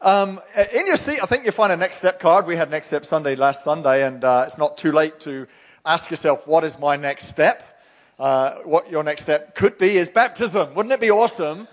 [0.00, 0.40] Um,
[0.74, 2.46] in your seat, I think you'll find a next step card.
[2.46, 5.46] We had next step Sunday last Sunday, and uh, it's not too late to
[5.84, 7.62] ask yourself, what is my next step?
[8.18, 10.74] Uh, what your next step could be is baptism.
[10.74, 11.68] Wouldn't it be awesome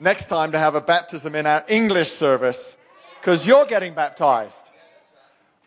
[0.00, 2.76] next time to have a baptism in our English service?
[3.20, 4.70] Because you're getting baptized.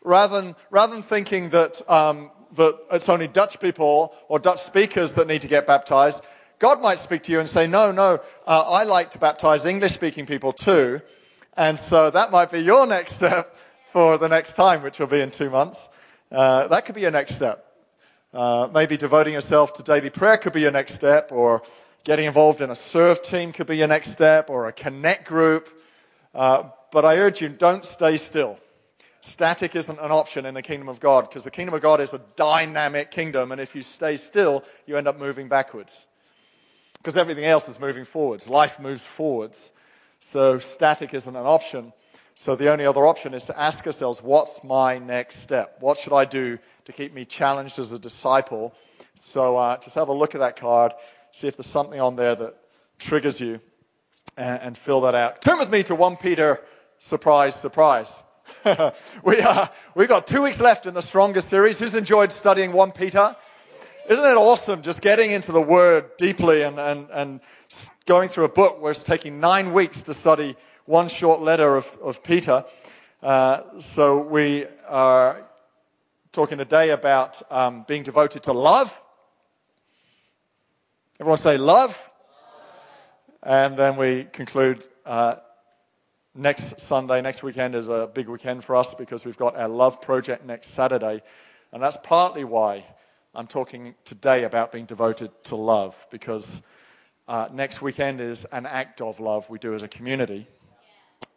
[0.03, 5.13] Rather than, rather than thinking that, um, that it's only Dutch people or Dutch speakers
[5.13, 6.21] that need to get baptized,
[6.59, 9.93] God might speak to you and say, no, no, uh, I like to baptize English
[9.93, 11.01] speaking people too.
[11.57, 13.55] And so that might be your next step
[13.91, 15.89] for the next time, which will be in two months.
[16.31, 17.65] Uh, that could be your next step.
[18.31, 21.63] Uh, maybe devoting yourself to daily prayer could be your next step, or
[22.03, 25.67] getting involved in a serve team could be your next step, or a connect group.
[26.35, 28.59] Uh, but I urge you, don't stay still.
[29.21, 32.13] Static isn't an option in the kingdom of God, because the kingdom of God is
[32.13, 36.05] a dynamic kingdom, and if you stay still, you end up moving backwards.
[36.99, 38.47] Because everything else is moving forwards.
[38.47, 39.73] Life moves forwards.
[40.27, 41.93] So static isn't an option.
[42.35, 45.77] So the only other option is to ask ourselves, what's my next step?
[45.79, 48.73] What should I do to keep me challenged as a disciple?
[49.15, 50.91] So uh, just have a look at that card,
[51.31, 52.55] see if there's something on there that
[52.99, 53.61] triggers you,
[54.35, 55.41] and, and fill that out.
[55.41, 56.61] Turn with me to 1 Peter,
[56.99, 58.21] surprise, surprise.
[59.23, 61.79] we, uh, we've got two weeks left in the Stronger series.
[61.79, 63.33] Who's enjoyed studying 1 Peter?
[64.09, 67.41] Isn't it awesome just getting into the Word deeply and, and, and
[68.05, 70.55] going through a book where it's taking nine weeks to study
[70.85, 72.63] one short letter of, of Peter.
[73.21, 75.45] Uh, so we are
[76.31, 79.01] talking today about um, being devoted to love.
[81.19, 82.09] Everyone say love.
[83.43, 85.35] And then we conclude uh,
[86.33, 89.99] next Sunday, next weekend is a big weekend for us because we've got our love
[89.99, 91.21] project next Saturday.
[91.73, 92.85] And that's partly why
[93.37, 96.63] I'm talking today about being devoted to love because
[97.27, 100.47] uh, next weekend is an act of love we do as a community.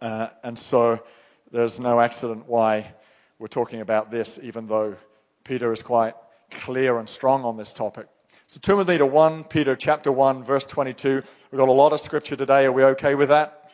[0.00, 1.04] Uh, and so
[1.52, 2.94] there's no accident why
[3.38, 4.96] we're talking about this, even though
[5.44, 6.14] Peter is quite
[6.50, 8.06] clear and strong on this topic.
[8.46, 11.22] So turn with me to 1 Peter chapter 1, verse 22.
[11.50, 12.64] We've got a lot of scripture today.
[12.64, 13.72] Are we okay with that?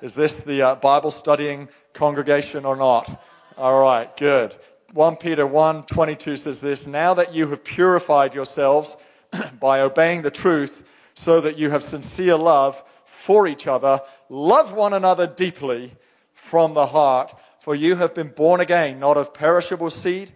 [0.00, 3.20] Is this the uh, Bible studying congregation or not?
[3.56, 4.54] All right, good.
[4.94, 8.96] 1 Peter 1 22 says this Now that you have purified yourselves
[9.60, 14.00] by obeying the truth, so that you have sincere love for each other.
[14.28, 15.92] Love one another deeply
[16.32, 20.32] from the heart, for you have been born again, not of perishable seed,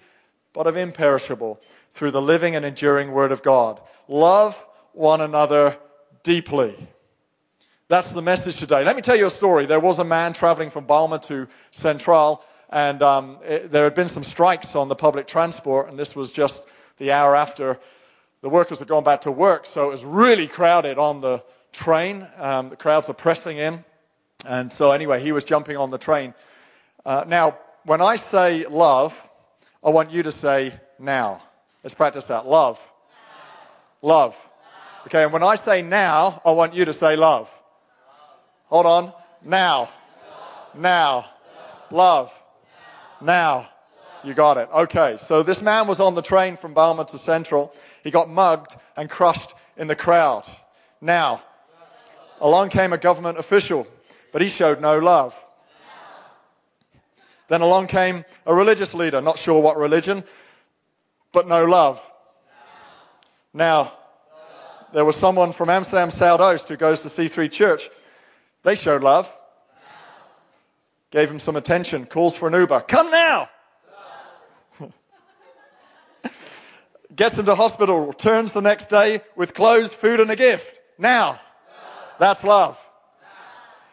[0.53, 3.81] but of imperishable, through the living and enduring word of God.
[4.09, 5.79] Love one another
[6.23, 6.77] deeply.
[7.89, 8.85] That's the message today.
[8.85, 9.67] Let me tell you a story.
[9.67, 12.43] There was a man traveling from Bijlmer to Central,
[12.73, 16.33] and um, it, there had been some strikes on the public transport, and this was
[16.33, 16.65] just
[16.99, 17.79] the hour after
[18.41, 22.27] the workers had gone back to work, so it was really crowded on the train.
[22.39, 23.85] Um, the crowds are pressing in.
[24.47, 26.35] And so, anyway, he was jumping on the train.
[27.05, 29.17] Uh, now, when I say love,
[29.85, 31.43] I want you to say now.
[31.85, 32.47] Let's practice that.
[32.47, 32.81] Love.
[34.01, 34.37] Love.
[35.07, 37.51] Okay, and when I say now, I want you to say love.
[38.67, 39.13] Hold on.
[39.45, 39.91] Now.
[40.75, 41.27] Now.
[41.91, 42.42] Love.
[43.23, 43.69] Now.
[44.25, 44.69] You got it.
[44.73, 47.75] Okay, so this man was on the train from Bijlmer to Central.
[48.05, 50.45] He got mugged and crushed in the crowd.
[51.01, 51.43] Now,
[52.41, 53.87] along came a government official,
[54.33, 55.35] but he showed no love.
[57.49, 60.23] Then along came a religious leader, not sure what religion,
[61.33, 62.01] but no love.
[63.53, 63.93] Now,
[64.93, 67.91] there was someone from Amsterdam Zuidoost who goes to C3 Church.
[68.63, 69.35] They showed love.
[71.13, 72.81] Gave him some attention, calls for an Uber.
[72.81, 73.51] Come now!
[77.15, 80.81] gets him to hospital, returns the next day with clothes, food, and a gift.
[80.99, 81.39] Now,
[82.19, 82.83] that's love.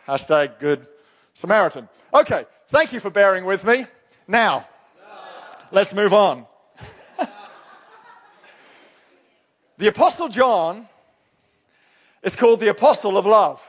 [0.08, 0.88] Hashtag good
[1.34, 1.90] Samaritan.
[2.14, 3.84] Okay, thank you for bearing with me.
[4.26, 4.66] Now,
[5.74, 6.46] let's move on.
[9.78, 10.88] the Apostle John
[12.24, 13.62] is called the Apostle of Love.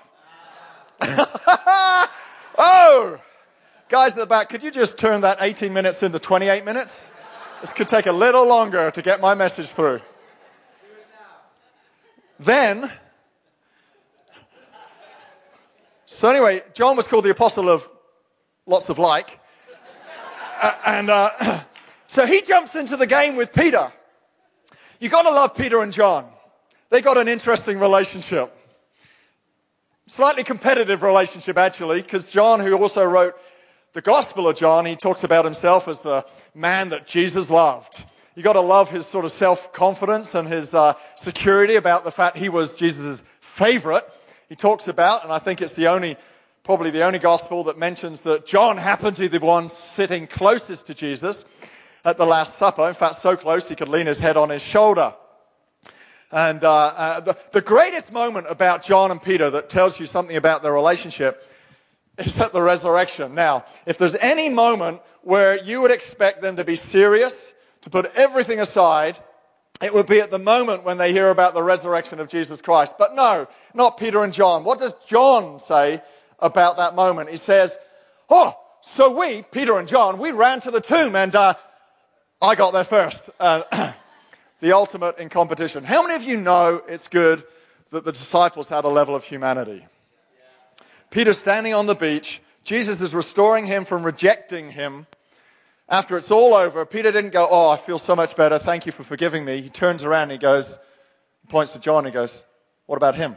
[2.56, 3.20] oh!
[3.90, 7.10] Guys in the back, could you just turn that 18 minutes into 28 minutes?
[7.60, 10.00] This could take a little longer to get my message through.
[12.38, 12.90] Then,
[16.06, 17.88] So, anyway, John was called the apostle of
[18.66, 19.38] lots of like.
[20.60, 21.60] uh, and uh,
[22.06, 23.92] so he jumps into the game with Peter.
[24.98, 26.30] You've got to love Peter and John.
[26.90, 28.56] They got an interesting relationship.
[30.08, 33.34] Slightly competitive relationship, actually, because John, who also wrote
[33.92, 38.04] the Gospel of John, he talks about himself as the man that Jesus loved.
[38.36, 42.12] You got to love his sort of self confidence and his uh, security about the
[42.12, 44.04] fact he was Jesus' favorite.
[44.48, 46.16] He talks about, and I think it's the only,
[46.62, 50.86] probably the only gospel that mentions that John happened to be the one sitting closest
[50.86, 51.44] to Jesus
[52.04, 52.86] at the Last Supper.
[52.86, 55.14] In fact, so close he could lean his head on his shoulder.
[56.30, 60.36] And uh, uh, the, the greatest moment about John and Peter that tells you something
[60.36, 61.44] about their relationship
[62.24, 63.34] is at the resurrection.
[63.34, 67.52] Now, if there's any moment where you would expect them to be serious,
[67.82, 69.18] to put everything aside,
[69.82, 72.96] it would be at the moment when they hear about the resurrection of Jesus Christ.
[72.98, 74.64] But no, not Peter and John.
[74.64, 76.02] What does John say
[76.38, 77.30] about that moment?
[77.30, 77.78] He says,
[78.28, 81.54] Oh, so we, Peter and John, we ran to the tomb and uh,
[82.42, 83.30] I got there first.
[83.38, 83.62] Uh,
[84.60, 85.84] the ultimate in competition.
[85.84, 87.42] How many of you know it's good
[87.90, 89.86] that the disciples had a level of humanity?
[91.10, 95.06] Peter standing on the beach, Jesus is restoring him from rejecting him.
[95.88, 98.58] After it's all over, Peter didn't go, Oh, I feel so much better.
[98.58, 99.60] Thank you for forgiving me.
[99.60, 100.78] He turns around and he goes,
[101.48, 102.42] points to John and he goes,
[102.86, 103.36] What about him?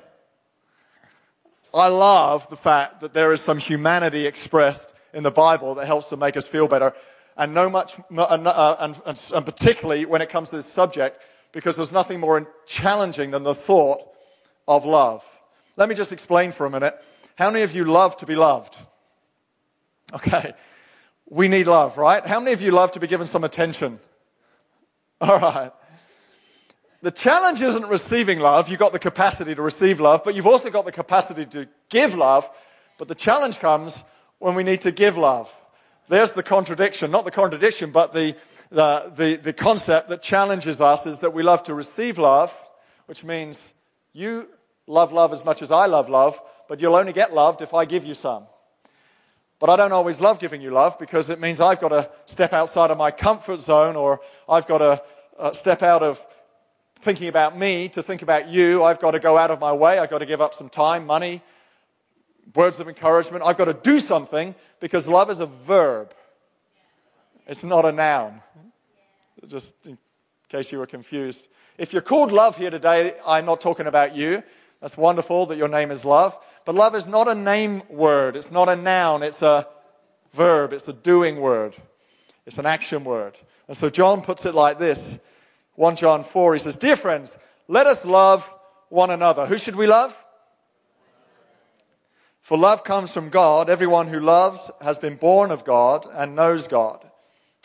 [1.74, 6.10] I love the fact that there is some humanity expressed in the Bible that helps
[6.10, 6.94] to make us feel better.
[7.36, 11.20] And no much, uh, and, and, and particularly when it comes to this subject,
[11.52, 14.02] because there's nothing more challenging than the thought
[14.68, 15.26] of love.
[15.76, 16.96] Let me just explain for a minute.
[17.36, 18.78] How many of you love to be loved?
[20.14, 20.54] Okay.
[21.30, 22.26] We need love, right?
[22.26, 24.00] How many of you love to be given some attention?
[25.20, 25.72] All right.
[27.02, 28.70] The challenge isn't receiving love.
[28.70, 32.14] You've got the capacity to receive love, but you've also got the capacity to give
[32.14, 32.50] love.
[32.98, 34.04] But the challenge comes
[34.40, 35.54] when we need to give love.
[36.08, 38.36] There's the contradiction, not the contradiction, but the,
[38.70, 42.56] the, the, the concept that challenges us is that we love to receive love,
[43.08, 43.74] which means
[44.14, 44.48] you
[44.86, 47.86] love love as much as I love love, but you'll only get loved if I
[47.86, 48.46] give you some.
[49.60, 52.52] But I don't always love giving you love because it means I've got to step
[52.52, 54.20] outside of my comfort zone or
[54.50, 55.02] I've got to
[55.40, 56.26] uh, step out of
[57.00, 58.84] thinking about me to think about you.
[58.84, 60.00] I've got to go out of my way.
[60.00, 61.42] I've got to give up some time, money,
[62.56, 63.44] words of encouragement.
[63.46, 66.14] I've got to do something because love is a verb,
[67.48, 68.42] it's not a noun.
[69.48, 69.98] Just in
[70.50, 71.48] case you were confused.
[71.78, 74.44] If you're called love here today, I'm not talking about you.
[74.80, 76.38] That's wonderful that your name is love.
[76.66, 79.68] But love is not a name word, it's not a noun, it's a
[80.32, 81.76] verb, it's a doing word,
[82.46, 83.40] it's an action word.
[83.68, 85.20] And so John puts it like this
[85.76, 87.38] 1 John 4, he says, Dear friends,
[87.68, 88.52] let us love
[88.90, 89.46] one another.
[89.46, 90.18] Who should we love?
[92.42, 93.70] For love comes from God.
[93.70, 97.04] Everyone who loves has been born of God and knows God.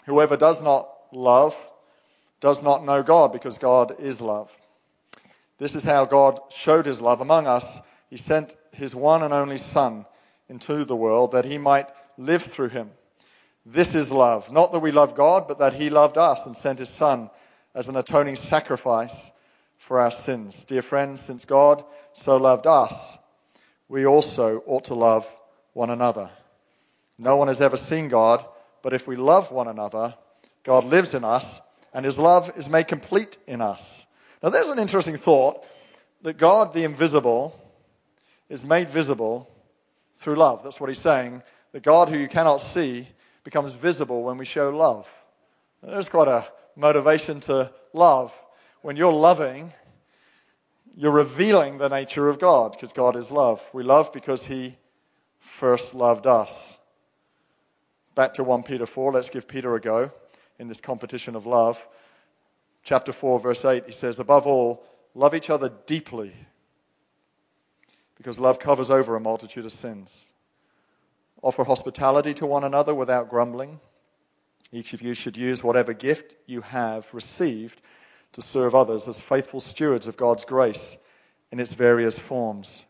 [0.06, 1.69] Whoever does not love
[2.41, 4.56] does not know God because God is love.
[5.59, 7.81] This is how God showed his love among us.
[8.09, 10.07] He sent his one and only Son
[10.49, 12.91] into the world that he might live through him.
[13.67, 14.51] This is love.
[14.51, 17.29] Not that we love God, but that he loved us and sent his Son
[17.75, 19.31] as an atoning sacrifice
[19.77, 20.65] for our sins.
[20.65, 23.19] Dear friends, since God so loved us,
[23.89, 25.31] we also ought to love
[25.75, 26.31] one another.
[27.19, 28.44] No one has ever seen God,
[28.82, 30.15] but if we love one another,
[30.63, 31.61] God lives in us,
[31.93, 34.06] and his love is made complete in us.
[34.43, 35.65] Now, there's an interesting thought
[36.23, 37.57] that God, the invisible,
[38.48, 39.48] is made visible
[40.14, 40.62] through love.
[40.62, 41.43] That's what he's saying.
[41.72, 43.08] The God, who you cannot see,
[43.44, 45.08] becomes visible when we show love.
[45.82, 48.34] There's quite a motivation to love.
[48.82, 49.72] When you're loving,
[50.96, 53.69] you're revealing the nature of God because God is love.
[53.72, 54.76] We love because he
[55.38, 56.76] first loved us.
[58.14, 60.10] Back to 1 Peter 4, let's give Peter a go
[60.58, 61.86] in this competition of love
[62.88, 64.82] chapter 4, verse 8, he says, Above all,
[65.14, 66.32] love each other deeply,
[68.19, 70.27] because love covers over a multitude of sins.
[71.41, 73.81] Offer hospitality to one another without grumbling.
[74.72, 77.81] Each of you should use whatever gift you have received
[78.32, 80.98] to serve others as faithful stewards of God's grace
[81.51, 82.84] in its various forms.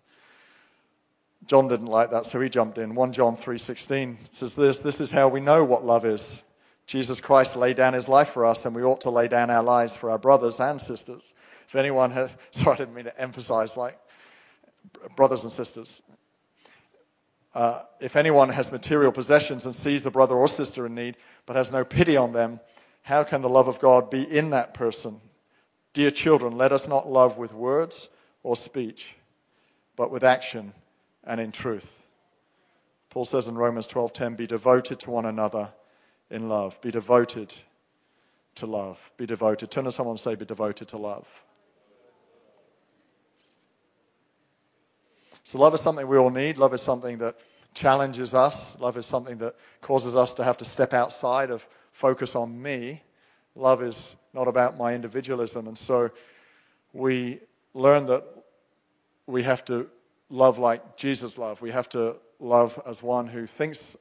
[1.46, 2.94] John didn't like that, so he jumped in.
[2.94, 6.42] 1 John 3:16 says this, this is how we know what love is.
[6.86, 9.62] Jesus Christ laid down his life for us, and we ought to lay down our
[9.62, 11.34] lives for our brothers and sisters.
[11.66, 13.98] If anyone has, sorry, I didn't mean to emphasize like
[15.16, 16.02] brothers and sisters.
[17.54, 21.16] Uh, if anyone has material possessions and sees a brother or sister in need,
[21.46, 22.60] but has no pity on them,
[23.02, 25.20] how can the love of God be in that person?
[25.94, 28.10] Dear children, let us not love with words
[28.42, 29.16] or speech,
[29.96, 30.74] but with action
[31.24, 32.06] and in truth.
[33.10, 35.72] Paul says in Romans 12:10, "Be devoted to one another
[36.30, 36.80] in love.
[36.80, 37.54] Be devoted
[38.56, 39.10] to love.
[39.16, 41.44] Be devoted." Turn to someone and say, "Be devoted to love."
[45.48, 46.58] So love is something we all need.
[46.58, 47.34] Love is something that
[47.72, 48.78] challenges us.
[48.80, 53.02] Love is something that causes us to have to step outside of focus on me.
[53.54, 55.66] Love is not about my individualism.
[55.66, 56.10] And so
[56.92, 57.40] we
[57.72, 58.24] learn that
[59.26, 59.88] we have to
[60.28, 61.62] love like Jesus loved.
[61.62, 63.96] We have to love as one who thinks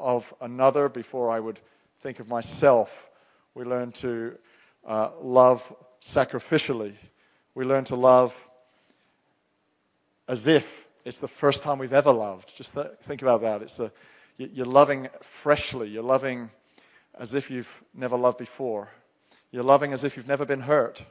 [0.00, 1.60] of another before I would
[1.98, 3.10] think of myself.
[3.52, 4.38] We learn to
[4.86, 6.94] uh, love sacrificially.
[7.54, 8.48] We learn to love
[10.26, 12.54] as if it's the first time we've ever loved.
[12.56, 13.62] Just th- think about that.
[13.62, 13.80] It's
[14.38, 15.88] you're loving freshly.
[15.88, 16.50] You're loving
[17.14, 18.90] as if you've never loved before.
[19.52, 21.04] You're loving as if you've never been hurt.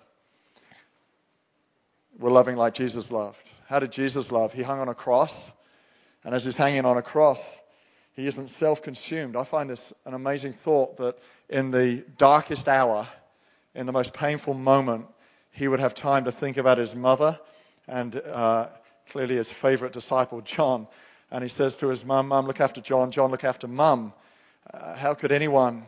[2.19, 3.47] We're loving like Jesus loved.
[3.67, 4.51] How did Jesus love?
[4.51, 5.53] He hung on a cross.
[6.25, 7.61] And as he's hanging on a cross,
[8.13, 9.37] he isn't self consumed.
[9.37, 11.17] I find this an amazing thought that
[11.49, 13.07] in the darkest hour,
[13.73, 15.05] in the most painful moment,
[15.51, 17.39] he would have time to think about his mother
[17.87, 18.67] and uh,
[19.09, 20.87] clearly his favorite disciple, John.
[21.31, 23.11] And he says to his mum, Mum, look after John.
[23.11, 24.13] John, look after mum.
[24.73, 25.85] Uh, how could anyone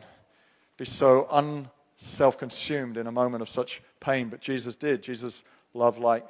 [0.76, 4.28] be so unself consumed in a moment of such pain?
[4.28, 5.02] But Jesus did.
[5.02, 5.44] Jesus
[5.74, 6.26] loved like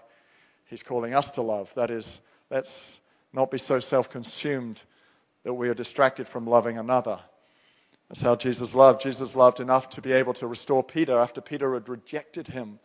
[0.66, 1.72] he's calling us to love.
[1.74, 3.00] That is, let's
[3.32, 4.82] not be so self consumed
[5.44, 7.20] that we are distracted from loving another.
[8.08, 9.02] That's how Jesus loved.
[9.02, 12.80] Jesus loved enough to be able to restore Peter after Peter had rejected him.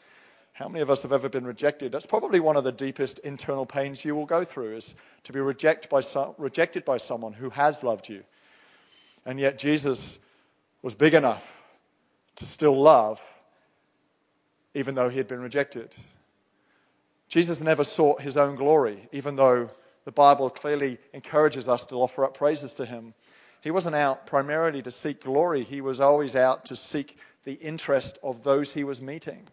[0.53, 1.91] How many of us have ever been rejected?
[1.91, 5.39] That's probably one of the deepest internal pains you will go through is to be
[5.39, 8.24] rejected by, some, rejected by someone who has loved you.
[9.25, 10.19] And yet Jesus
[10.83, 11.63] was big enough
[12.36, 13.19] to still love
[14.74, 15.93] even though he had been rejected.
[17.29, 19.69] Jesus never sought his own glory, even though
[20.05, 23.13] the Bible clearly encourages us to offer up praises to him.
[23.62, 28.17] He wasn't out primarily to seek glory, he was always out to seek the interest
[28.24, 29.48] of those he was meeting.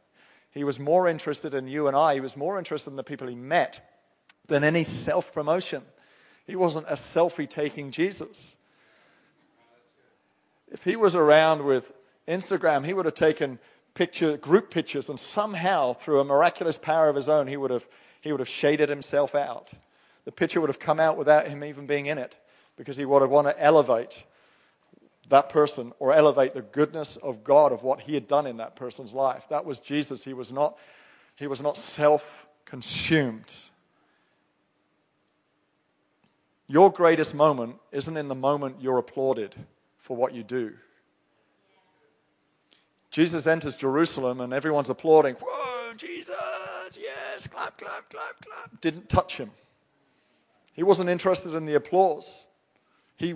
[0.52, 3.28] He was more interested in you and I, he was more interested in the people
[3.28, 3.86] he met
[4.46, 5.82] than any self promotion.
[6.46, 8.56] He wasn't a selfie taking Jesus.
[10.72, 11.92] If he was around with
[12.26, 13.58] Instagram, he would have taken
[13.94, 17.88] picture, group pictures, and somehow, through a miraculous power of his own, he would have,
[18.20, 19.70] he would have shaded himself out
[20.24, 22.36] the picture would have come out without him even being in it
[22.76, 24.22] because he would have wanted to elevate
[25.30, 28.76] that person or elevate the goodness of God of what he had done in that
[28.76, 29.46] person's life.
[29.48, 30.24] That was Jesus.
[30.24, 30.78] He was not,
[31.36, 33.52] he was not self consumed.
[36.66, 39.56] Your greatest moment isn't in the moment you're applauded
[39.96, 40.74] for what you do.
[43.10, 45.34] Jesus enters Jerusalem and everyone's applauding.
[45.40, 46.36] Whoa, Jesus,
[47.00, 48.80] yes, clap, clap, clap, clap.
[48.80, 49.50] Didn't touch him.
[50.72, 52.46] He wasn't interested in the applause.
[53.16, 53.34] He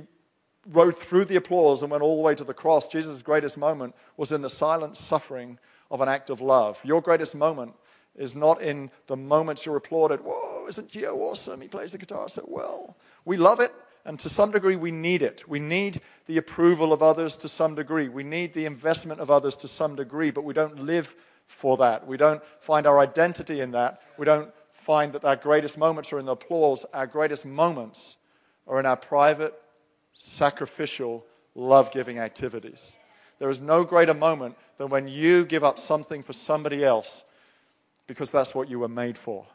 [0.70, 2.88] rode through the applause and went all the way to the cross.
[2.88, 5.58] Jesus' greatest moment was in the silent suffering
[5.90, 6.80] of an act of love.
[6.84, 7.74] Your greatest moment
[8.16, 10.20] is not in the moments you're applauded.
[10.20, 11.60] Whoa, isn't Gio awesome?
[11.60, 12.96] He plays the guitar so well.
[13.24, 13.72] We love it,
[14.04, 15.48] and to some degree, we need it.
[15.48, 18.08] We need the approval of others to some degree.
[18.08, 21.14] We need the investment of others to some degree, but we don't live
[21.46, 22.06] for that.
[22.06, 24.00] We don't find our identity in that.
[24.16, 28.16] We don't find that our greatest moments are in the applause, our greatest moments
[28.66, 29.54] are in our private,
[30.14, 32.96] sacrificial, love giving activities.
[33.38, 37.24] There is no greater moment than when you give up something for somebody else
[38.06, 39.46] because that's what you were made for.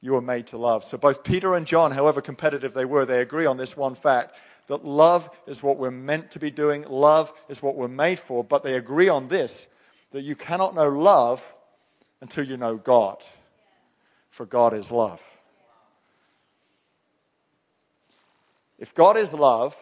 [0.00, 0.84] You were made to love.
[0.84, 4.34] So both Peter and John, however competitive they were, they agree on this one fact
[4.68, 8.44] that love is what we're meant to be doing, love is what we're made for,
[8.44, 9.66] but they agree on this
[10.12, 11.54] that you cannot know love
[12.20, 13.22] until you know God
[14.30, 15.29] for God is love.
[18.80, 19.76] If God is love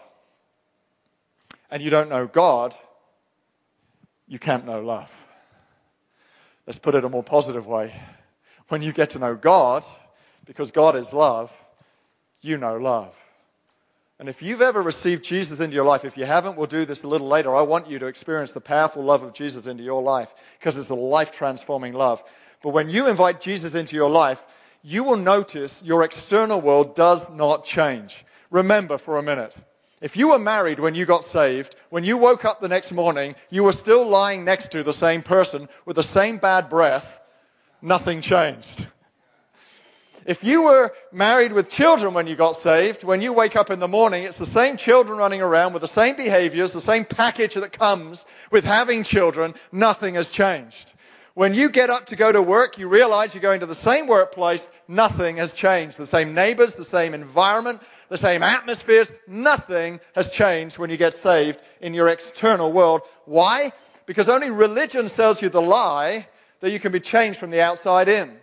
[1.70, 2.74] and you don't know God,
[4.26, 5.10] you can't know love.
[6.66, 7.94] Let's put it a more positive way.
[8.68, 9.84] When you get to know God,
[10.44, 11.56] because God is love,
[12.42, 13.16] you know love.
[14.18, 17.04] And if you've ever received Jesus into your life, if you haven't, we'll do this
[17.04, 17.54] a little later.
[17.54, 20.90] I want you to experience the powerful love of Jesus into your life because it's
[20.90, 22.22] a life transforming love.
[22.62, 24.44] But when you invite Jesus into your life,
[24.82, 28.24] you will notice your external world does not change.
[28.50, 29.54] Remember for a minute.
[30.00, 33.34] If you were married when you got saved, when you woke up the next morning,
[33.50, 37.20] you were still lying next to the same person with the same bad breath,
[37.82, 38.86] nothing changed.
[40.24, 43.80] If you were married with children when you got saved, when you wake up in
[43.80, 47.54] the morning, it's the same children running around with the same behaviors, the same package
[47.54, 50.92] that comes with having children, nothing has changed.
[51.34, 54.06] When you get up to go to work, you realize you're going to the same
[54.06, 55.96] workplace, nothing has changed.
[55.96, 59.12] The same neighbors, the same environment, the same atmospheres.
[59.26, 63.02] Nothing has changed when you get saved in your external world.
[63.24, 63.72] Why?
[64.06, 66.28] Because only religion sells you the lie
[66.60, 68.38] that you can be changed from the outside in.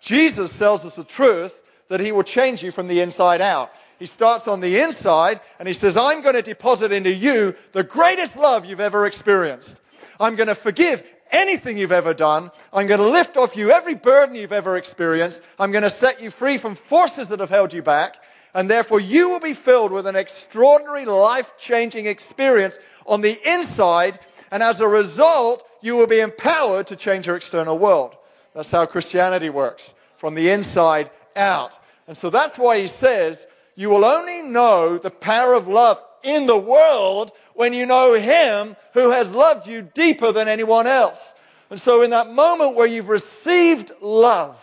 [0.00, 3.70] Jesus sells us the truth that he will change you from the inside out.
[3.98, 7.84] He starts on the inside and he says, I'm going to deposit into you the
[7.84, 9.78] greatest love you've ever experienced.
[10.18, 12.50] I'm going to forgive anything you've ever done.
[12.72, 15.42] I'm going to lift off you every burden you've ever experienced.
[15.58, 18.16] I'm going to set you free from forces that have held you back.
[18.54, 24.18] And therefore you will be filled with an extraordinary life changing experience on the inside.
[24.50, 28.16] And as a result, you will be empowered to change your external world.
[28.54, 31.72] That's how Christianity works from the inside out.
[32.06, 36.46] And so that's why he says, you will only know the power of love in
[36.46, 41.34] the world when you know Him who has loved you deeper than anyone else.
[41.70, 44.62] And so, in that moment where you've received love,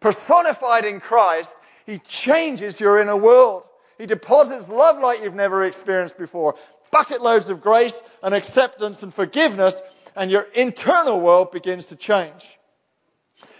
[0.00, 1.56] personified in Christ,
[1.86, 3.62] He changes your inner world.
[3.96, 6.56] He deposits love like you've never experienced before.
[6.90, 9.80] Bucket loads of grace and acceptance and forgiveness,
[10.14, 12.58] and your internal world begins to change.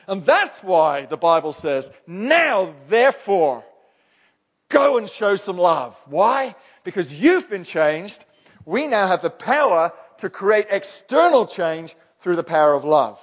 [0.07, 3.65] And that's why the Bible says, now therefore,
[4.69, 6.01] Go and show some love.
[6.07, 6.55] Why?
[6.85, 8.25] Because you've been changed.
[8.65, 13.21] We now have the power to create external change through the power of love.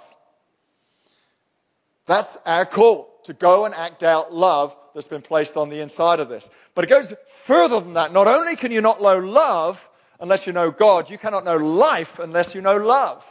[2.06, 6.20] That's our call to go and act out love that's been placed on the inside
[6.20, 6.50] of this.
[6.76, 8.14] But it goes further than that.
[8.14, 12.20] Not only can you not know love unless you know God, you cannot know life
[12.20, 13.26] unless you know love.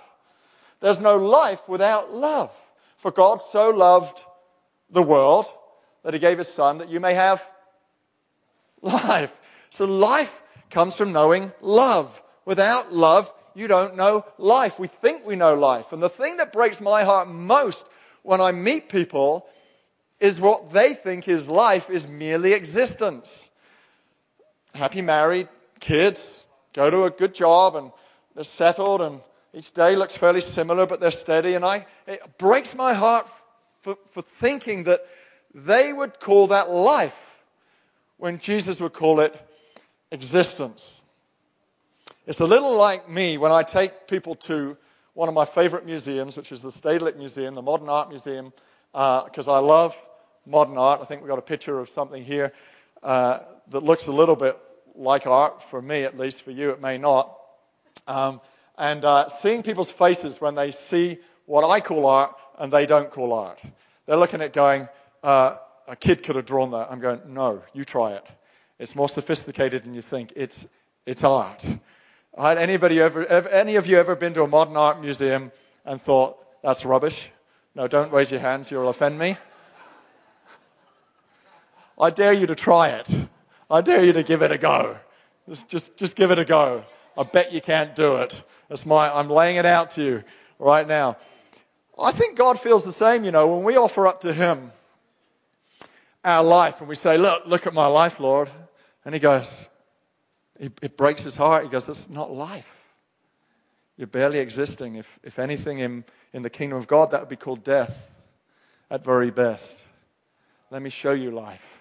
[0.81, 2.53] There's no life without love.
[2.97, 4.25] For God so loved
[4.91, 5.47] the world
[6.03, 7.47] that he gave his son that you may have
[8.81, 9.41] life.
[9.71, 12.23] So life comes from knowing love.
[12.45, 14.79] Without love, you don't know life.
[14.79, 15.93] We think we know life.
[15.93, 17.87] And the thing that breaks my heart most
[18.23, 19.47] when I meet people
[20.23, 23.51] is what they think is life is merely existence.
[24.73, 25.49] Happy married,
[25.81, 27.91] kids, go to a good job and
[28.35, 29.21] they're settled and
[29.53, 31.55] each day looks fairly similar, but they're steady.
[31.55, 33.27] And I, it breaks my heart
[33.81, 35.05] for, for thinking that
[35.53, 37.43] they would call that life
[38.17, 39.35] when Jesus would call it
[40.13, 41.03] existence.
[42.29, 44.77] It's a little like me when I take people to
[45.15, 48.53] one of my favorite museums, which is the Stedelijk Museum, the Modern Art Museum,
[48.93, 49.97] because uh, I love
[50.47, 51.01] modern art.
[51.01, 52.53] I think we've got a picture of something here
[53.03, 54.59] uh, that looks a little bit
[54.95, 57.37] like art, for me at least, for you it may not.
[58.07, 58.41] Um,
[58.79, 63.11] and uh, seeing people's faces when they see what I call art and they don't
[63.11, 63.61] call art.
[64.07, 64.89] They're looking at going,
[65.23, 66.89] uh, a kid could have drawn that.
[66.91, 68.27] I'm going, no, you try it.
[68.79, 70.33] It's more sophisticated than you think.
[70.35, 70.67] It's,
[71.07, 71.65] it's art.
[72.37, 75.53] Right, anybody ever, ever, any of you ever been to a modern art museum
[75.85, 77.31] and thought, that's rubbish?
[77.75, 79.37] No, don't raise your hands, you'll offend me.
[81.99, 83.09] I dare you to try it.
[83.71, 84.99] I dare you to give it a go.
[85.49, 86.85] Just, just, just give it a go.
[87.17, 88.43] I bet you can't do it.
[88.69, 90.25] That's my, I'm laying it out to you
[90.59, 91.17] right now.
[92.03, 94.73] I think God feels the same, you know, when we offer up to Him
[96.25, 98.51] our life and we say, Look, look at my life, Lord.
[99.05, 99.69] And he goes,
[100.59, 101.65] It breaks his heart.
[101.65, 102.85] He goes, That's not life.
[103.97, 104.97] You're barely existing.
[104.97, 108.11] If, if anything, in, in the kingdom of God, that would be called death
[108.91, 109.87] at very best.
[110.71, 111.72] Let me show you life.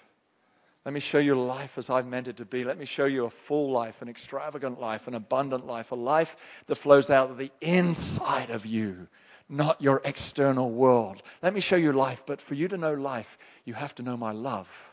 [0.84, 2.64] Let me show you life as I've meant it to be.
[2.64, 6.64] Let me show you a full life, an extravagant life, an abundant life, a life
[6.66, 9.08] that flows out of the inside of you,
[9.48, 11.22] not your external world.
[11.44, 14.18] Let me show you life, but for you to know life, you have to know
[14.18, 14.92] my love.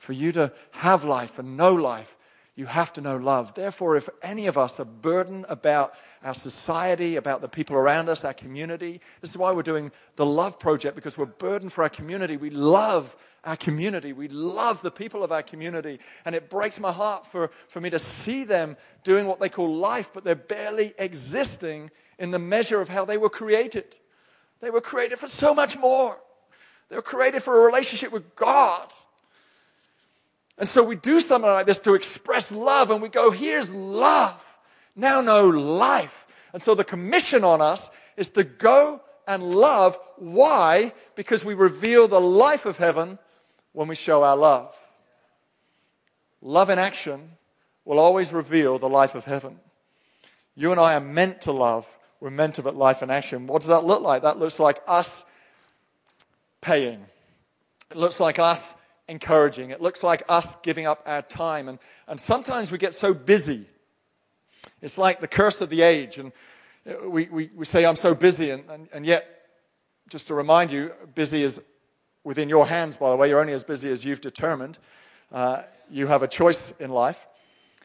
[0.00, 2.16] For you to have life and know life,
[2.56, 3.54] you have to know love.
[3.54, 8.24] Therefore, if any of us are burdened about our society, about the people around us,
[8.24, 11.88] our community, this is why we're doing the Love Project, because we're burdened for our
[11.88, 12.36] community.
[12.36, 14.12] We love our community.
[14.12, 16.00] We love the people of our community.
[16.24, 19.74] And it breaks my heart for, for me to see them doing what they call
[19.74, 23.96] life, but they're barely existing in the measure of how they were created.
[24.60, 26.18] They were created for so much more.
[26.88, 28.92] They were created for a relationship with God.
[30.58, 34.44] And so we do something like this to express love, and we go, here's love.
[34.96, 36.26] Now know life.
[36.52, 39.96] And so the commission on us is to go and love.
[40.16, 40.92] Why?
[41.14, 43.20] Because we reveal the life of heaven
[43.78, 44.76] when we show our love.
[46.42, 47.30] Love in action
[47.84, 49.60] will always reveal the life of heaven.
[50.56, 51.86] You and I are meant to love.
[52.18, 53.46] We're meant to put life in action.
[53.46, 54.22] What does that look like?
[54.22, 55.24] That looks like us
[56.60, 57.04] paying.
[57.92, 58.74] It looks like us
[59.06, 59.70] encouraging.
[59.70, 61.68] It looks like us giving up our time.
[61.68, 63.64] And, and sometimes we get so busy.
[64.82, 66.18] It's like the curse of the age.
[66.18, 66.32] And
[67.08, 68.50] we, we, we say, I'm so busy.
[68.50, 69.24] And, and, and yet,
[70.08, 71.62] just to remind you, busy is
[72.24, 73.28] within your hands, by the way.
[73.28, 74.78] You're only as busy as you've determined.
[75.32, 77.26] Uh, you have a choice in life.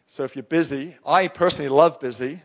[0.08, 2.42] So if you're busy, I personally love busy,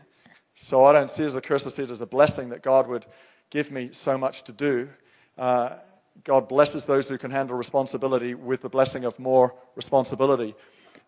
[0.55, 2.63] so I don't see it as a curse, I see it as a blessing that
[2.63, 3.05] God would
[3.49, 4.89] give me so much to do.
[5.37, 5.75] Uh,
[6.23, 10.55] God blesses those who can handle responsibility with the blessing of more responsibility.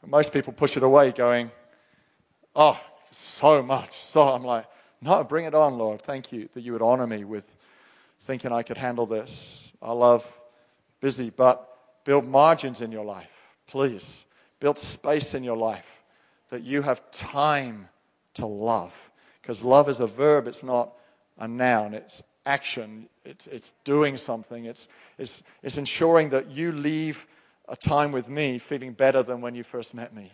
[0.06, 1.52] Most people push it away, going,
[2.56, 2.80] Oh,
[3.12, 3.94] so much.
[3.94, 4.65] So I'm like,
[5.02, 6.02] No, bring it on, Lord.
[6.02, 7.56] Thank you that you would honor me with
[8.20, 9.74] thinking I could handle this.
[9.82, 10.40] I love
[11.02, 11.68] busy, but
[12.06, 14.26] build margins in your life, please.
[14.60, 16.04] Build space in your life
[16.50, 17.90] that you have time
[18.36, 19.12] to love.
[19.42, 20.94] Because love is a verb, it's not
[21.38, 24.88] a noun, it's action, it's, it's doing something, it's,
[25.18, 27.28] it's, it's ensuring that you leave
[27.68, 30.32] a time with me feeling better than when you first met me.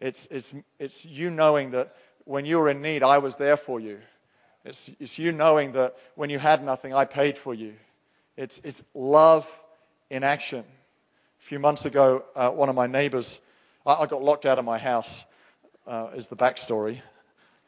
[0.00, 3.80] It's, it's, it's you knowing that when you were in need, I was there for
[3.80, 3.98] you.
[4.64, 7.74] It's, it's you knowing that when you had nothing, I paid for you.
[8.36, 9.46] It's, it's love
[10.10, 10.64] in action.
[11.40, 13.40] A few months ago, uh, one of my neighbors,
[13.86, 15.24] I, I, got locked out of my house,
[15.86, 17.00] uh, is the backstory.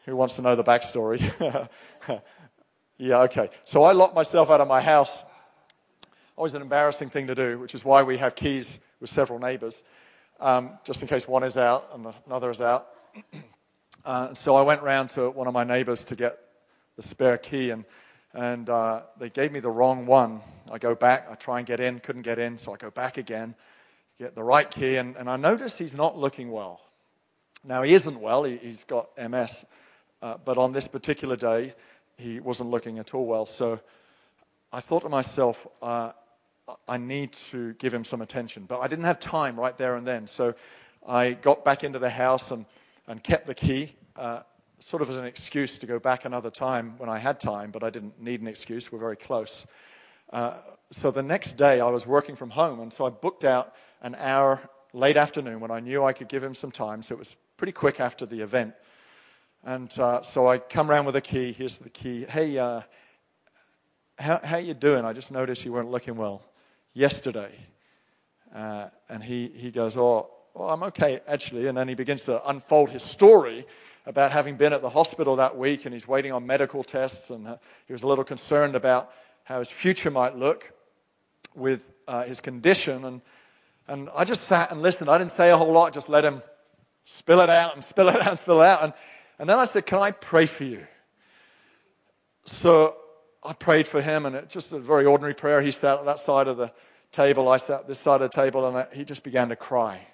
[0.04, 1.22] Who wants to know the backstory?
[2.98, 3.48] yeah, okay.
[3.64, 5.24] So I locked myself out of my house.
[6.36, 9.84] Always an embarrassing thing to do, which is why we have keys with several neighbors,
[10.40, 12.88] um, just in case one is out and another is out.
[14.04, 16.38] uh, so I went round to one of my neighbors to get
[16.96, 17.84] the spare key, and,
[18.34, 20.40] and uh, they gave me the wrong one.
[20.72, 23.18] I go back, I try and get in, couldn't get in, so I go back
[23.18, 23.54] again,
[24.18, 26.80] get the right key, and, and I notice he's not looking well.
[27.62, 29.66] Now, he isn't well, he, has got MS,
[30.22, 31.74] uh, but on this particular day,
[32.16, 33.44] he wasn't looking at all well.
[33.44, 33.80] So
[34.72, 36.12] I thought to myself, uh,
[36.88, 38.64] I need to give him some attention.
[38.64, 40.26] But I didn't have time right there and then.
[40.26, 40.54] So
[41.06, 42.64] I got back into the house and,
[43.06, 44.40] and kept the key, uh,
[44.78, 47.84] sort of as an excuse to go back another time when I had time, but
[47.84, 48.90] I didn't need an excuse.
[48.90, 49.66] We're very close.
[50.32, 50.54] Uh,
[50.90, 54.14] so the next day I was working from home, and so I booked out an
[54.18, 57.02] hour late afternoon when I knew I could give him some time.
[57.02, 58.74] So it was pretty quick after the event.
[59.64, 61.52] And uh, so I come around with a key.
[61.52, 62.24] Here's the key.
[62.24, 62.82] Hey, uh,
[64.18, 65.04] how, how you doing?
[65.04, 66.42] I just noticed you weren't looking well
[66.94, 67.52] yesterday.
[68.54, 71.66] Uh, and he, he goes, oh, well, I'm okay, actually.
[71.68, 73.66] And then he begins to unfold his story
[74.04, 77.30] about having been at the hospital that week and he's waiting on medical tests.
[77.30, 79.12] And uh, he was a little concerned about
[79.44, 80.72] how his future might look
[81.54, 83.04] with uh, his condition.
[83.04, 83.22] And,
[83.88, 85.10] and I just sat and listened.
[85.10, 86.42] I didn't say a whole lot, just let him
[87.04, 88.82] spill it out and spill it out and spill it out.
[88.82, 88.92] And,
[89.38, 90.86] and then I said, Can I pray for you?
[92.44, 92.96] So
[93.44, 95.62] I prayed for him, and it just a very ordinary prayer.
[95.62, 96.72] He sat at that side of the
[97.10, 100.06] table, I sat this side of the table, and he just began to cry,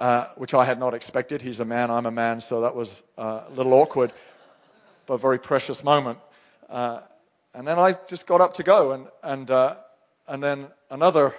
[0.00, 1.42] uh, which I had not expected.
[1.42, 4.12] He's a man, I'm a man, so that was uh, a little awkward,
[5.06, 6.18] but a very precious moment.
[6.68, 7.00] Uh,
[7.54, 9.76] and then I just got up to go, and, and, uh,
[10.28, 11.34] and then another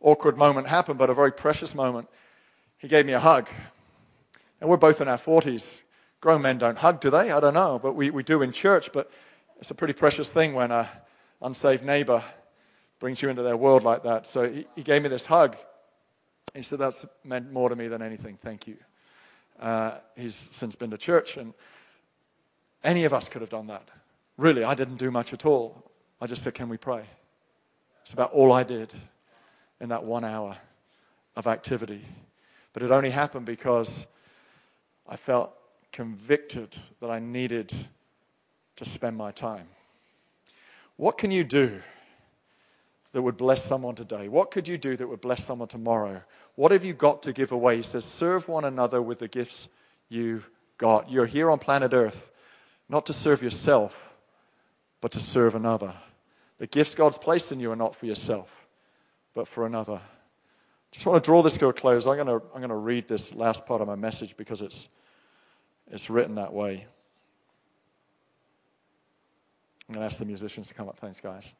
[0.00, 2.08] awkward moment happened, but a very precious moment.
[2.78, 3.48] He gave me a hug.
[4.60, 5.82] And we're both in our 40s.
[6.20, 7.30] Grown men don't hug, do they?
[7.30, 8.92] I don't know, but we, we do in church.
[8.92, 9.10] But
[9.58, 10.86] it's a pretty precious thing when an
[11.42, 12.24] unsaved neighbor
[12.98, 14.26] brings you into their world like that.
[14.26, 15.56] So he, he gave me this hug.
[16.54, 18.38] He said, That's meant more to me than anything.
[18.42, 18.76] Thank you.
[19.60, 21.54] Uh, he's since been to church, and
[22.84, 23.88] any of us could have done that.
[24.36, 25.82] Really, I didn't do much at all.
[26.20, 27.04] I just said, Can we pray?
[28.02, 28.92] It's about all I did
[29.80, 30.56] in that one hour
[31.34, 32.04] of activity.
[32.72, 34.06] But it only happened because
[35.08, 35.52] I felt
[35.92, 37.72] convicted that I needed
[38.76, 39.68] to spend my time.
[40.96, 41.80] What can you do
[43.12, 44.28] that would bless someone today?
[44.28, 46.22] What could you do that would bless someone tomorrow?
[46.54, 47.76] What have you got to give away?
[47.76, 49.68] He says, serve one another with the gifts
[50.08, 51.10] you've got.
[51.10, 52.30] You're here on planet Earth
[52.88, 54.05] not to serve yourself,
[55.00, 55.94] but to serve another.
[56.58, 58.66] The gifts God's placed in you are not for yourself,
[59.34, 60.00] but for another.
[60.90, 62.06] Just want to draw this to a close.
[62.06, 64.88] I'm going to, I'm going to read this last part of my message because it's,
[65.90, 66.86] it's written that way.
[69.88, 70.98] I'm going to ask the musicians to come up.
[70.98, 71.54] Thanks, guys.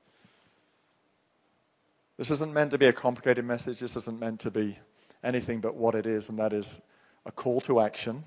[2.17, 3.79] This isn't meant to be a complicated message.
[3.79, 4.79] This isn't meant to be
[5.23, 6.81] anything but what it is, and that is
[7.27, 8.25] a call to action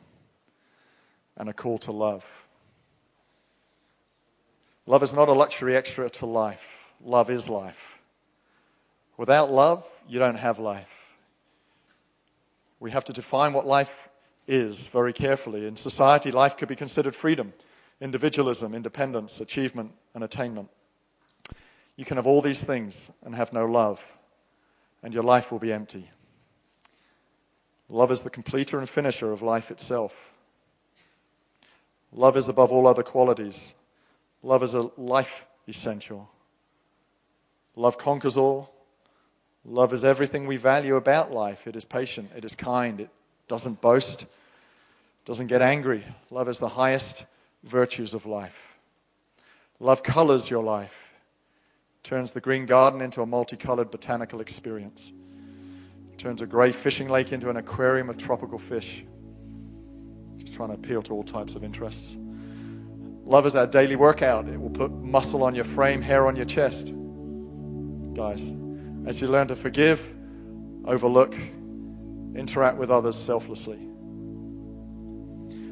[1.37, 2.47] and a call to love.
[4.89, 7.99] Love is not a luxury extra to life, love is life.
[9.17, 11.13] Without love, you don't have life.
[12.79, 14.09] We have to define what life
[14.47, 15.67] is very carefully.
[15.67, 17.53] In society, life could be considered freedom
[18.01, 20.69] individualism, independence, achievement, and attainment.
[21.95, 24.17] You can have all these things and have no love,
[25.03, 26.09] and your life will be empty.
[27.89, 30.33] Love is the completer and finisher of life itself.
[32.11, 33.75] Love is above all other qualities.
[34.41, 36.29] Love is a life essential.
[37.75, 38.73] Love conquers all.
[39.65, 41.67] Love is everything we value about life.
[41.67, 43.09] It is patient, it is kind, it
[43.47, 44.25] doesn't boast,
[45.25, 46.03] doesn't get angry.
[46.31, 47.25] Love is the highest
[47.63, 48.77] virtues of life.
[49.79, 51.13] Love colors your life,
[52.03, 55.13] turns the green garden into a multicolored botanical experience,
[56.17, 59.05] turns a gray fishing lake into an aquarium of tropical fish.
[60.37, 62.17] Just trying to appeal to all types of interests.
[63.29, 64.47] Love is our daily workout.
[64.49, 66.91] It will put muscle on your frame, hair on your chest.
[68.15, 68.51] Guys,
[69.05, 70.15] as you learn to forgive,
[70.83, 71.37] overlook,
[72.33, 73.77] interact with others selflessly.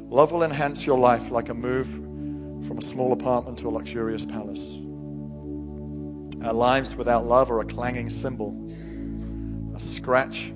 [0.08, 1.88] Love will enhance your life like a move
[2.68, 4.86] from a small apartment to a luxurious palace.
[6.44, 8.54] Our lives without love are a clanging cymbal,
[9.76, 10.54] a scratch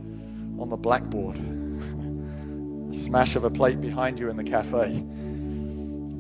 [0.60, 1.38] on the blackboard,
[2.92, 5.04] a smash of a plate behind you in the cafe.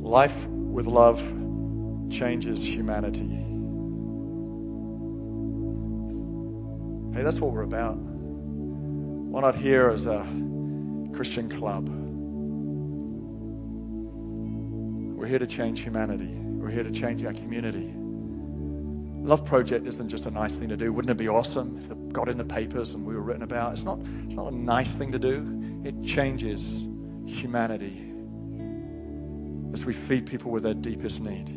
[0.01, 1.19] Life with love
[2.09, 3.27] changes humanity.
[7.13, 7.97] Hey, that's what we're about.
[7.97, 10.25] Why not here as a
[11.13, 11.89] Christian club?
[15.17, 16.33] We're here to change humanity.
[16.33, 17.93] We're here to change our community.
[19.23, 20.91] Love Project isn't just a nice thing to do.
[20.93, 23.73] Wouldn't it be awesome if it got in the papers and we were written about?
[23.73, 25.81] It's not, it's not a nice thing to do.
[25.83, 26.87] It changes
[27.25, 28.10] humanity
[29.73, 31.47] as we feed people with their deepest need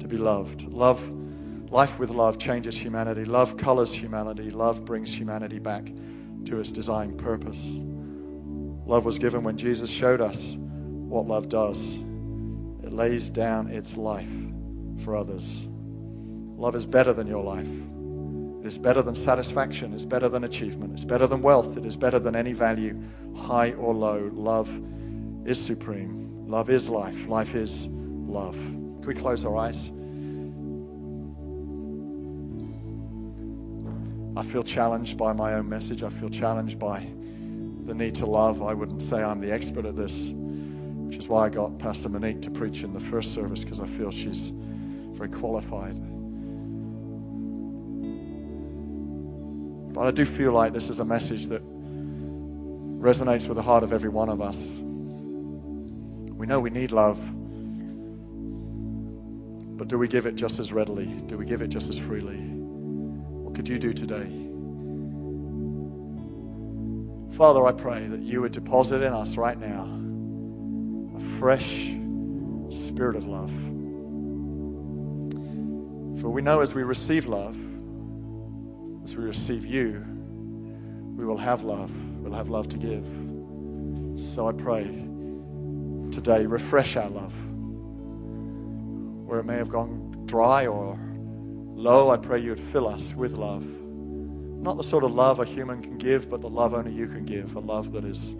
[0.00, 0.62] to be loved.
[0.62, 1.10] Love
[1.70, 3.24] Life with love changes humanity.
[3.24, 4.50] Love colors humanity.
[4.50, 5.88] Love brings humanity back
[6.46, 7.80] to its design purpose.
[8.86, 11.98] Love was given when Jesus showed us what love does
[12.82, 14.32] it lays down its life
[15.04, 15.64] for others.
[16.56, 17.70] Love is better than your life.
[18.60, 19.94] It is better than satisfaction.
[19.94, 20.94] It's better than achievement.
[20.94, 21.76] It's better than wealth.
[21.76, 23.00] It is better than any value,
[23.36, 24.28] high or low.
[24.32, 24.68] Love
[25.44, 26.19] is supreme.
[26.50, 27.28] Love is life.
[27.28, 28.56] Life is love.
[28.56, 29.92] Can we close our eyes?
[34.36, 36.02] I feel challenged by my own message.
[36.02, 37.06] I feel challenged by
[37.86, 38.64] the need to love.
[38.64, 42.42] I wouldn't say I'm the expert at this, which is why I got Pastor Monique
[42.42, 45.94] to preach in the first service because I feel she's very qualified.
[49.94, 51.62] But I do feel like this is a message that
[53.00, 54.82] resonates with the heart of every one of us.
[56.40, 57.18] We know we need love,
[59.76, 61.04] but do we give it just as readily?
[61.26, 62.38] Do we give it just as freely?
[62.38, 64.24] What could you do today?
[67.36, 69.82] Father, I pray that you would deposit in us right now
[71.14, 71.90] a fresh
[72.70, 73.52] spirit of love.
[76.22, 77.58] For we know as we receive love,
[79.04, 80.02] as we receive you,
[81.18, 81.92] we will have love.
[82.22, 83.06] We'll have love to give.
[84.18, 85.09] So I pray
[86.10, 87.34] today, refresh our love.
[89.26, 90.98] Where it may have gone dry or
[91.80, 93.64] Lo, I pray you would fill us with love.
[93.64, 97.24] Not the sort of love a human can give, but the love only you can
[97.24, 97.56] give.
[97.56, 98.34] A love that is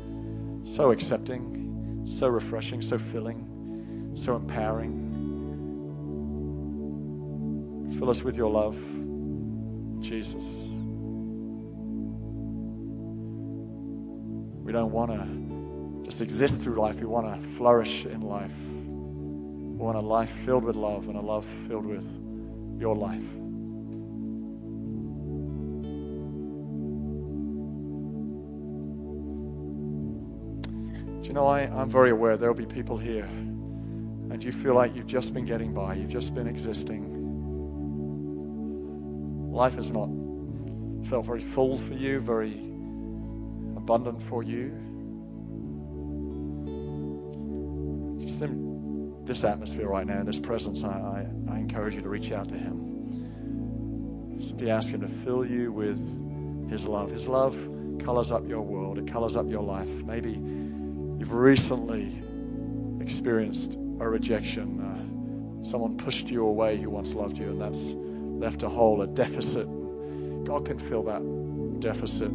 [0.64, 5.06] so accepting, so refreshing, so filling, so empowering.
[7.98, 8.76] Fill us with your love,
[10.02, 10.44] Jesus.
[14.62, 15.60] We don't want to
[16.11, 18.59] just exist through life, we want to flourish in life.
[18.59, 22.05] We want a life filled with love and a love filled with
[22.81, 23.31] your life.
[31.23, 34.75] Do you know, I, I'm very aware there will be people here and you feel
[34.75, 37.05] like you've just been getting by, you've just been existing.
[39.53, 40.09] Life has not
[41.09, 42.55] felt very full for you, very
[43.77, 44.89] abundant for you.
[48.40, 52.33] In this atmosphere right now, in this presence, I, I, I encourage you to reach
[52.33, 54.38] out to Him.
[54.40, 55.98] Simply ask Him to fill you with
[56.70, 57.11] His love.
[57.11, 57.55] His love
[58.03, 59.90] colors up your world, it colors up your life.
[60.05, 62.22] Maybe you've recently
[63.00, 64.81] experienced a rejection.
[64.81, 69.07] Uh, someone pushed you away who once loved you, and that's left a hole, a
[69.07, 69.66] deficit.
[70.44, 72.33] God can fill that deficit.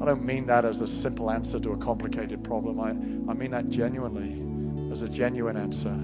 [0.00, 2.80] I don't mean that as a simple answer to a complicated problem.
[2.80, 2.90] I,
[3.30, 4.45] I mean that genuinely
[4.96, 5.94] as a genuine answer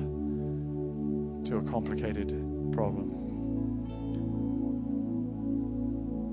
[1.48, 2.28] to a complicated
[2.72, 3.08] problem.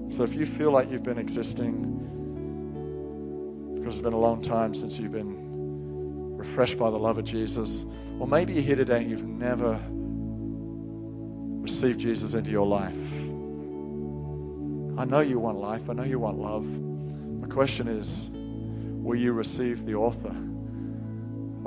[0.09, 1.95] So if you feel like you've been existing
[3.75, 7.85] because it's been a long time since you've been refreshed by the love of Jesus,
[8.19, 9.79] or maybe you're here today and you've never
[11.61, 12.93] received Jesus into your life.
[14.99, 16.65] I know you want life, I know you want love.
[16.65, 20.35] My question is will you receive the author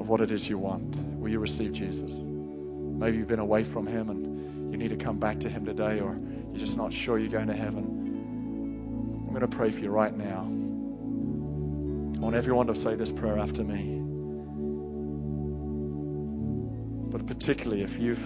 [0.03, 0.97] of what it is you want?
[1.21, 2.13] Will you receive Jesus?
[2.13, 6.01] Maybe you've been away from Him and you need to come back to Him today,
[6.01, 6.19] or
[6.51, 7.85] you're just not sure you're going to heaven.
[7.85, 10.41] I'm going to pray for you right now.
[12.17, 14.01] I want everyone to say this prayer after me.
[17.13, 18.17] But particularly if you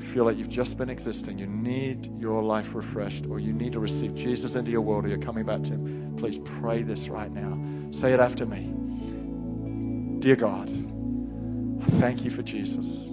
[0.00, 3.78] feel like you've just been existing, you need your life refreshed, or you need to
[3.78, 7.30] receive Jesus into your world, or you're coming back to Him, please pray this right
[7.30, 7.62] now.
[7.92, 8.74] Say it after me.
[10.20, 10.68] Dear God,
[11.80, 13.08] I thank you for Jesus.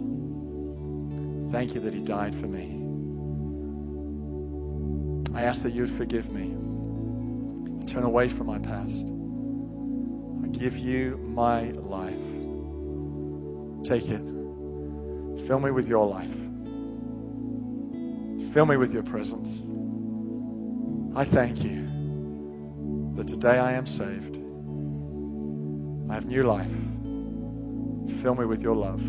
[1.51, 2.83] Thank you that He died for me.
[5.35, 6.55] I ask that you would forgive me.
[7.85, 9.05] Turn away from my past.
[10.43, 12.15] I give you my life.
[13.85, 14.21] Take it.
[15.47, 16.35] Fill me with your life.
[18.53, 19.63] Fill me with your presence.
[21.15, 21.87] I thank you
[23.15, 24.37] that today I am saved.
[26.09, 26.96] I have new life.
[28.21, 29.01] Fill me with your love.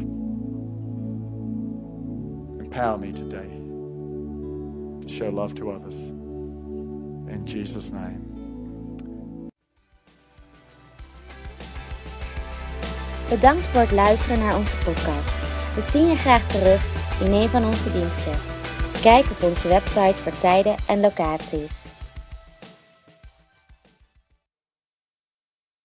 [2.61, 3.49] Empower me today
[5.01, 6.11] to show love to others.
[7.29, 8.21] In Jesus' name.
[13.29, 15.35] Bedankt voor het luisteren naar onze podcast.
[15.75, 16.85] We zien je graag terug
[17.21, 18.33] in een van onze diensten.
[19.01, 21.98] Kijk op onze website voor tijden en locaties.